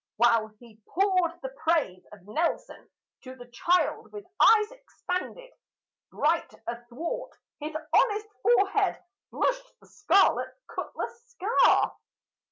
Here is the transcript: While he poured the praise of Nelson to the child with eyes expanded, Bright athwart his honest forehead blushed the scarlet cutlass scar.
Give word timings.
While 0.17 0.47
he 0.59 0.81
poured 0.87 1.39
the 1.43 1.49
praise 1.57 2.03
of 2.11 2.27
Nelson 2.27 2.89
to 3.21 3.35
the 3.35 3.45
child 3.51 4.11
with 4.11 4.25
eyes 4.39 4.71
expanded, 4.71 5.51
Bright 6.09 6.51
athwart 6.65 7.33
his 7.59 7.75
honest 7.93 8.27
forehead 8.41 8.97
blushed 9.31 9.79
the 9.79 9.85
scarlet 9.85 10.49
cutlass 10.73 11.33
scar. 11.37 11.95